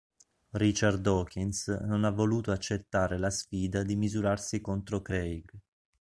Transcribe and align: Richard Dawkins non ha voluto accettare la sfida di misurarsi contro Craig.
Richard 0.53 0.99
Dawkins 1.01 1.67
non 1.83 2.05
ha 2.05 2.09
voluto 2.09 2.51
accettare 2.51 3.19
la 3.19 3.29
sfida 3.29 3.83
di 3.83 3.95
misurarsi 3.95 4.59
contro 4.59 4.99
Craig. 5.03 5.51